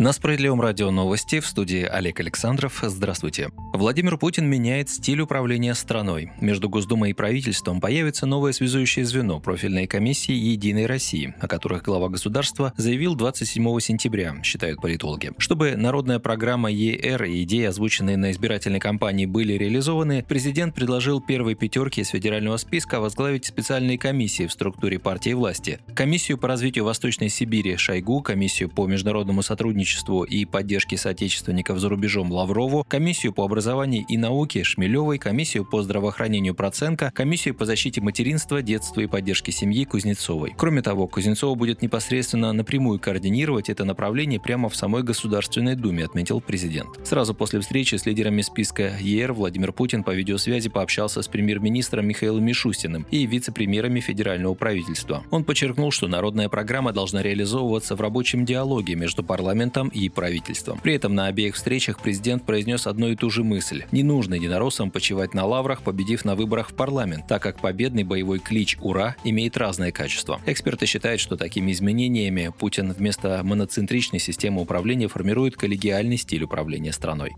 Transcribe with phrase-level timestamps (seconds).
[0.00, 2.80] На Справедливом радио новости в студии Олег Александров.
[2.82, 3.50] Здравствуйте.
[3.74, 6.32] Владимир Путин меняет стиль управления страной.
[6.40, 12.08] Между Госдумой и правительством появится новое связующее звено профильной комиссии «Единой России», о которых глава
[12.08, 15.32] государства заявил 27 сентября, считают политологи.
[15.36, 21.56] Чтобы народная программа ЕР и идеи, озвученные на избирательной кампании, были реализованы, президент предложил первой
[21.56, 25.78] пятерке из федерального списка возглавить специальные комиссии в структуре партии власти.
[25.94, 31.88] Комиссию по развитию Восточной Сибири Шойгу, комиссию по международному сотрудничеству сотрудничеству и поддержке соотечественников за
[31.88, 38.00] рубежом Лаврову, комиссию по образованию и науке Шмелевой, комиссию по здравоохранению Проценко, комиссию по защите
[38.00, 40.54] материнства, детства и поддержке семьи Кузнецовой.
[40.56, 46.40] Кроме того, Кузнецова будет непосредственно напрямую координировать это направление прямо в самой Государственной Думе, отметил
[46.40, 47.06] президент.
[47.06, 52.44] Сразу после встречи с лидерами списка ЕР Владимир Путин по видеосвязи пообщался с премьер-министром Михаилом
[52.44, 55.24] Мишустиным и вице-премьерами федерального правительства.
[55.30, 60.78] Он подчеркнул, что народная программа должна реализовываться в рабочем диалоге между парламентом парламентом и правительством.
[60.82, 63.84] При этом на обеих встречах президент произнес одну и ту же мысль.
[63.92, 68.38] Не нужно единороссам почивать на лаврах, победив на выборах в парламент, так как победный боевой
[68.38, 70.40] клич «Ура» имеет разные качества.
[70.46, 77.32] Эксперты считают, что такими изменениями Путин вместо моноцентричной системы управления формирует коллегиальный стиль управления страной.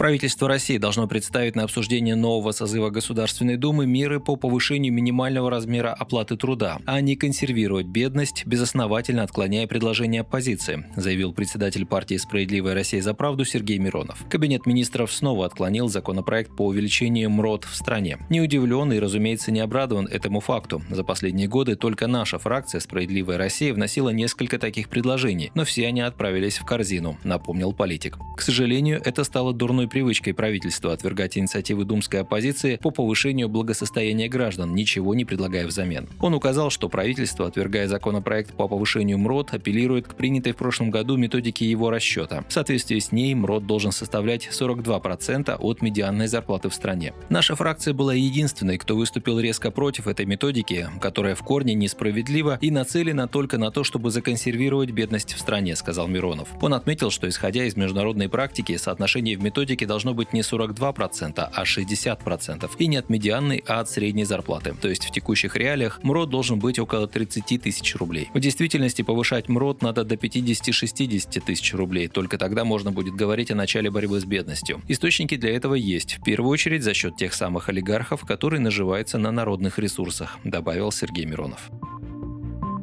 [0.00, 5.92] Правительство России должно представить на обсуждение нового созыва Государственной Думы меры по повышению минимального размера
[5.92, 13.02] оплаты труда, а не консервировать бедность, безосновательно отклоняя предложения оппозиции, заявил председатель партии «Справедливая Россия
[13.02, 14.24] за правду» Сергей Миронов.
[14.30, 18.16] Кабинет министров снова отклонил законопроект по увеличению МРОД в стране.
[18.30, 20.80] Не удивлен и, разумеется, не обрадован этому факту.
[20.88, 26.00] За последние годы только наша фракция «Справедливая Россия» вносила несколько таких предложений, но все они
[26.00, 28.16] отправились в корзину, напомнил политик.
[28.38, 34.74] К сожалению, это стало дурной привычкой правительства отвергать инициативы думской оппозиции по повышению благосостояния граждан,
[34.74, 36.08] ничего не предлагая взамен.
[36.20, 41.16] Он указал, что правительство, отвергая законопроект по повышению МРОД, апеллирует к принятой в прошлом году
[41.16, 42.44] методике его расчета.
[42.48, 47.12] В соответствии с ней МРОД должен составлять 42% от медианной зарплаты в стране.
[47.28, 52.70] Наша фракция была единственной, кто выступил резко против этой методики, которая в корне несправедлива и
[52.70, 56.48] нацелена только на то, чтобы законсервировать бедность в стране, сказал Миронов.
[56.60, 61.48] Он отметил, что исходя из международной практики, соотношение в методике ипотеки должно быть не 42%,
[61.52, 62.70] а 60%.
[62.78, 64.74] И не от медианной, а от средней зарплаты.
[64.80, 68.28] То есть в текущих реалиях МРОД должен быть около 30 тысяч рублей.
[68.34, 72.08] В действительности повышать МРОД надо до 50-60 тысяч рублей.
[72.08, 74.80] Только тогда можно будет говорить о начале борьбы с бедностью.
[74.88, 76.18] Источники для этого есть.
[76.18, 81.26] В первую очередь за счет тех самых олигархов, которые наживаются на народных ресурсах, добавил Сергей
[81.26, 81.70] Миронов.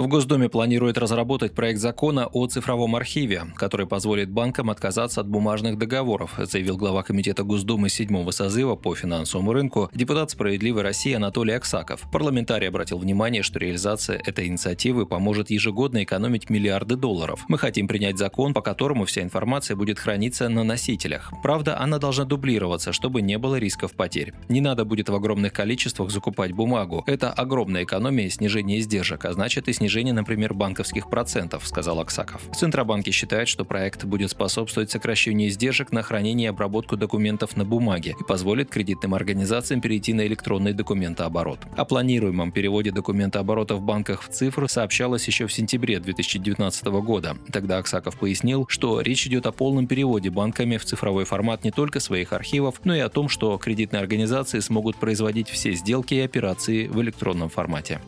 [0.00, 5.76] В Госдуме планируют разработать проект закона о цифровом архиве, который позволит банкам отказаться от бумажных
[5.76, 12.10] договоров, заявил глава Комитета Госдумы седьмого созыва по финансовому рынку депутат «Справедливой России» Анатолий Аксаков.
[12.10, 17.44] Парламентарий обратил внимание, что реализация этой инициативы поможет ежегодно экономить миллиарды долларов.
[17.48, 21.30] Мы хотим принять закон, по которому вся информация будет храниться на носителях.
[21.42, 24.32] Правда, она должна дублироваться, чтобы не было рисков потерь.
[24.48, 27.04] Не надо будет в огромных количествах закупать бумагу.
[27.06, 31.98] Это огромная экономия и снижение издержек, а значит и снижение снижение, например, банковских процентов, сказал
[31.98, 32.42] Аксаков.
[32.52, 37.64] В Центробанке считают, что проект будет способствовать сокращению издержек на хранение и обработку документов на
[37.64, 41.58] бумаге и позволит кредитным организациям перейти на электронный документооборот.
[41.76, 47.36] О планируемом переводе документооборота в банках в цифру сообщалось еще в сентябре 2019 года.
[47.50, 51.98] Тогда Аксаков пояснил, что речь идет о полном переводе банками в цифровой формат не только
[51.98, 56.86] своих архивов, но и о том, что кредитные организации смогут производить все сделки и операции
[56.86, 58.00] в электронном формате.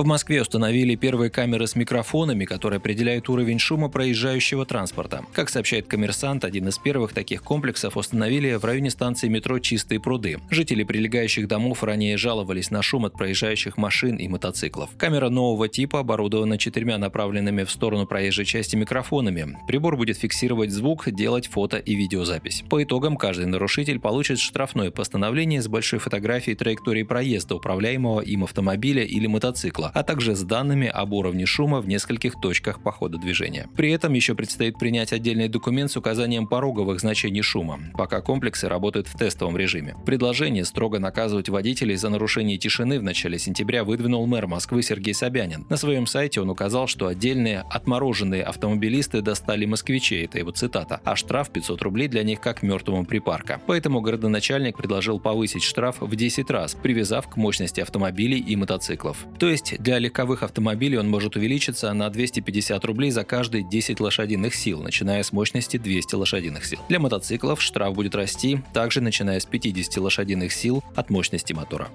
[0.00, 5.26] В Москве установили первые камеры с микрофонами, которые определяют уровень шума проезжающего транспорта.
[5.34, 10.38] Как сообщает коммерсант, один из первых таких комплексов установили в районе станции метро «Чистые пруды».
[10.48, 14.88] Жители прилегающих домов ранее жаловались на шум от проезжающих машин и мотоциклов.
[14.96, 19.58] Камера нового типа оборудована четырьмя направленными в сторону проезжей части микрофонами.
[19.68, 22.64] Прибор будет фиксировать звук, делать фото и видеозапись.
[22.70, 29.04] По итогам каждый нарушитель получит штрафное постановление с большой фотографией траектории проезда управляемого им автомобиля
[29.04, 33.68] или мотоцикла, а также с данными об уровне шума в нескольких точках по ходу движения.
[33.76, 39.06] При этом еще предстоит принять отдельный документ с указанием пороговых значений шума, пока комплексы работают
[39.06, 39.96] в тестовом режиме.
[40.06, 45.66] Предложение строго наказывать водителей за нарушение тишины в начале сентября выдвинул мэр Москвы Сергей Собянин.
[45.68, 51.16] На своем сайте он указал, что отдельные отмороженные автомобилисты достали москвичей, это его цитата, а
[51.16, 53.60] штраф 500 рублей для них как мертвому припарка.
[53.66, 59.26] Поэтому городоначальник предложил повысить штраф в 10 раз, привязав к мощности автомобилей и мотоциклов.
[59.38, 64.54] То есть для легковых автомобилей он может увеличиться на 250 рублей за каждые 10 лошадиных
[64.54, 66.80] сил, начиная с мощности 200 лошадиных сил.
[66.88, 71.88] Для мотоциклов штраф будет расти, также начиная с 50 лошадиных сил от мощности мотора.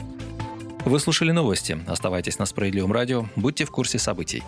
[0.85, 1.79] Вы слушали новости.
[1.87, 3.27] Оставайтесь на Справедливом радио.
[3.35, 4.43] Будьте в курсе событий.